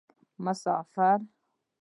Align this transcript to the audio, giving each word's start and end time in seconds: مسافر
مسافر 0.41 1.21